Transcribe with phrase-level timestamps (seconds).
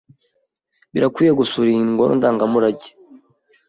[0.93, 2.89] Birakwiye gusura iyo ngoro ndangamurage.